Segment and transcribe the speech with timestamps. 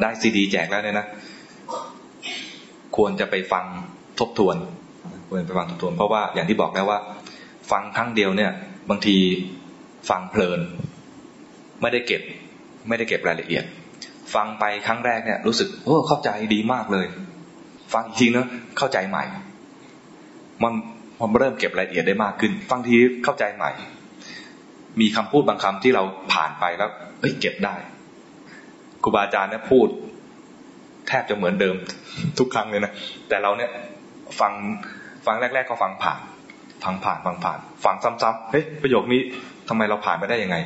[0.00, 1.06] ได้ซีดีแจกแล้วเนี่ยนะ
[2.96, 3.64] ควรจะไปฟัง
[4.20, 4.56] ทบทวน
[5.28, 6.98] ควรไปฟังทบทวน เพราะว่าอย่างที่บอกแล้วว่า
[7.70, 8.50] ฟังครั้งเดียวเนี่ย
[8.90, 9.16] บางที
[10.10, 10.60] ฟังเพลิน
[11.80, 12.22] ไม่ได้เก็บ
[12.88, 13.64] ไม่ได้เก็บรายละเอียด
[14.34, 17.06] ฟังไปครั้งแรกเนี่ย รู้สึกโอ้เข้าใจดีมากเลย
[17.94, 19.24] ฟังอีกทีเนาะเข้าใจใหม่
[20.62, 20.72] มัน
[21.20, 22.94] มันเริ่มเก็บรายละเอียดได้มากขึ้น ฟังที
[23.24, 23.70] เข้าใจใหม่
[25.00, 26.02] มีคำพูดบางคำที่เรา
[26.32, 26.90] ผ่านไปแล้ว
[27.20, 27.74] เอ้ยเก็บได้
[29.02, 29.88] ครูบาอาจารย์เนี่ยพูด
[31.08, 31.76] แทบจะเหมือนเดิม
[32.38, 32.92] ทุกครั้งเลยนะ
[33.28, 33.70] แต่เราเนี่ย
[34.40, 34.52] ฟัง
[35.26, 36.20] ฟังแรก ๆ ก็ฟังผ่าน
[36.84, 39.20] ฟังผ่านฟังผ่าน ฟังซ้ำๆเฮ้ยประโยคนี้
[39.68, 40.56] ทำไมเราผ่านไปได้ยังไง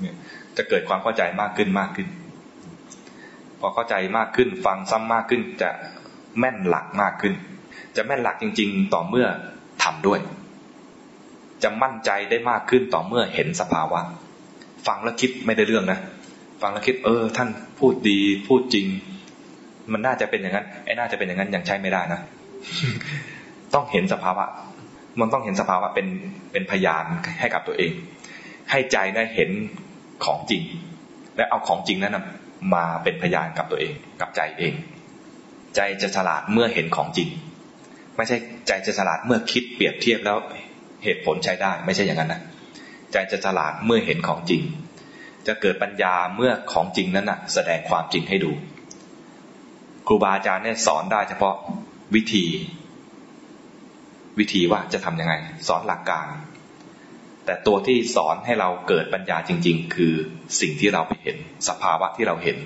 [0.00, 0.16] เนี่ย
[0.56, 2.08] จะเกิดความเข้าใจมากขึ้นมากขึ้น
[3.60, 5.70] พอเข้าใจมากขึ้น ฟังซ้ำมากขึ้น จะ
[6.38, 7.34] แม่นหลักมากขึ้น
[7.96, 9.26] จะแม่นหลักจริง ๆ ต่อเมื่อ
[9.82, 10.20] ทำด้วย
[11.62, 14.00] จะมั่นใจได้มากขึ้นต่อเมื่อเห็นสภาวะ
[14.86, 15.98] ฟังแล้วคิดไม่ได้เรื่องนะ
[16.62, 18.86] ฟังแล้วคิด เออ ท่านพูดดีพูดจริง
[19.92, 22.20] มันน่าจะเป็นอย่างนั้นไอ้น่าจะเป็นอย่างนั้นยังใช้ไม่ได้นะ
[23.74, 24.44] ต้องเห็นสภาวะ
[25.20, 26.06] มันต้องเห็นสภาวะเป็น
[26.52, 27.04] เป็นพยาน
[27.40, 27.92] ให้กับตัวเอง
[28.70, 29.50] ให้ใจได้เห็น
[30.24, 30.62] ของจริง
[31.36, 32.18] และเอาของจริงนั้น
[32.74, 34.74] มาเป็นพยานกับตัวเอง กับใจเอง
[35.76, 37.28] ใจจะฉลาดเมื่อเห็นของจริง
[38.16, 40.36] ไม่ใช่ใจจะฉลาดเมื่อคิดเปรียบเทียบแล้ว
[41.04, 42.40] เหตุผลใช้ได้ ไม่ใช่อย่างนั้นนะ
[43.12, 44.62] ใจจะฉลาดเมื่อเห็นของจริง
[45.46, 48.52] จะเกิดปัญญาเมื่อของจริงนั้นนะแสดงความจริงให้ดู
[50.06, 51.54] ครูบาอาจารย์เนี่ยสอนได้เฉพาะ
[52.14, 52.44] วิธี
[54.38, 55.34] วิธีว่าจะทํำยังไง
[55.68, 56.26] สอนหลักการ
[57.44, 60.12] แต่ตัวที่สอนให้เราเกิดปัญญาจริง ๆ คือ
[60.60, 61.36] สิ่งที่เราเห็น
[61.68, 62.58] สภาวะที่เราเห็น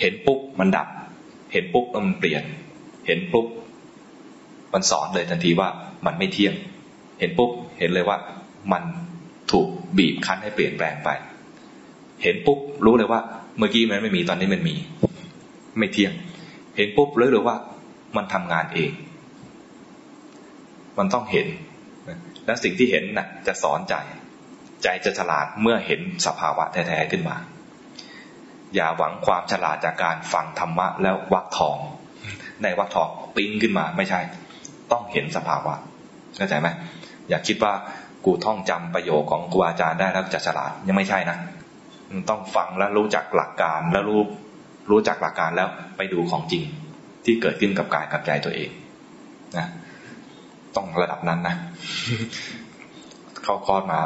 [0.00, 0.88] เห็นปุ๊บมันดับ
[1.52, 2.42] เห็นปุ๊บมันเปลี่ยน
[3.06, 3.46] เห็นปุ๊บ
[4.72, 5.68] มันสอนเลยทันทีว่า
[6.06, 6.54] มันไม่เที่ยง
[7.20, 8.18] เห็นปุ๊บเห็นเลยว่า
[8.72, 8.82] มัน
[9.52, 11.10] ถูกบีบคั้นให้เปลี่ยนแปลงไป
[12.22, 13.20] เห็นปุ๊บรู้เลยว่า
[13.58, 14.76] เมื่อกี้มันไม่มีตอนนี้มันมี
[15.78, 16.12] ไม่เที่ยง
[16.76, 17.56] เห็นปุ๊บรู้เลยว่า
[18.16, 18.92] มันทำงานเอง
[20.98, 21.48] มันต้องเห็น
[22.46, 23.94] และสิ่งที่เห็นน่ะ จะสอนใจ
[24.82, 27.36] ใจจะฉลาดเมื่อเห็นสภาวะแท้ๆขึ้นมา
[28.74, 31.78] อย่าหวังความฉลาดจากการฟังธรรมะแล้ววักทอง
[32.62, 34.20] ในวักทองปิ้งขึ้นมาไม่ใช่
[34.92, 35.74] ต้องเห็นสภาวะ
[36.36, 36.68] เข้าใจไหม
[37.28, 37.72] อย่าคิดว่า
[38.24, 41.38] กูท่องจำประโยคของครูอาจารย์ได้แล้วจะฉลาดยังไม่ใช่นะ
[42.30, 44.20] ต้องฟังแล้วรู้จักหลักการแล้วรู้
[44.90, 46.62] รู้จักหลักการแล้วไปดูของจริง
[47.24, 48.70] ที่เกิดขึ้นกับกายกับใจตัวเอง
[49.56, 49.66] นะ
[50.76, 51.54] ต้องระดับนั้นนะ
[53.42, 54.00] เข้าคอร์สมา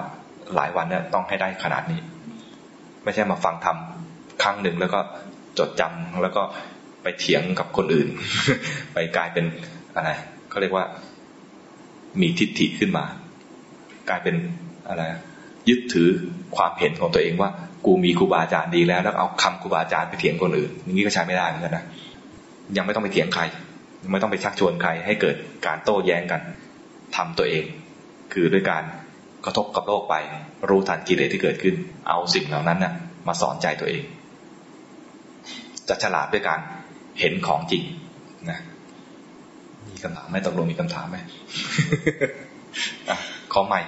[0.54, 2.00] หลายวันเนี่ยต้องให้ได้ขนาดนี้
[3.04, 5.00] ไม่ใช่มาฟังทำครั้งหนึ่งแล้วก็
[5.58, 6.42] จดจำแล้วก็
[7.02, 8.08] ไปเถียงกับคนอื่น
[8.94, 9.44] ไปกลายเป็น
[9.94, 10.10] อะไร
[10.50, 10.84] เขาเรียกว่า
[12.20, 13.04] มีทิฏฐิขึ้นมา
[14.10, 14.36] กลายเป็น
[14.88, 15.02] อะไร
[15.68, 16.08] ยึดถือ
[16.56, 17.50] ความเห็นของตัวเองว่า
[17.86, 21.84] กูมีครูบาอาจารย์ดีแล้ว แล้วเอาคำครูบาอาจารย์ไปเถียงคนอื่นอย่างนี้ก็ใช้ไม่ได้เหมือนกันนะ
[22.76, 23.42] ยังไม่ต้องไปเถียงใคร
[24.12, 25.36] ไม่ต้องไปชักชวนใคร ให้เกิด
[25.66, 26.40] การโต้แย้งกัน
[27.16, 27.64] ทำตัวเอง
[28.32, 28.84] คือด้วยการ
[29.44, 30.14] กระทบกับโลกไป
[30.68, 31.74] รู้ทันกิเลสที่เกิดขึ้น
[32.08, 32.92] เอาสิ่งเหล่านั้นนะ่ะ
[33.26, 34.02] มาสอนใจตัวเอง
[35.88, 36.60] จะฉลาดด้วยการ
[37.20, 37.82] เห็นของจริง
[38.50, 38.58] นะ
[39.90, 41.16] มีคำถามไหมตกลงมีคำถามไหม
[43.52, 43.80] ขอใหม่